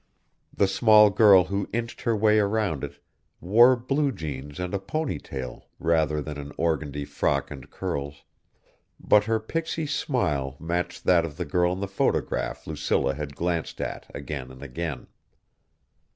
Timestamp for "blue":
3.75-4.11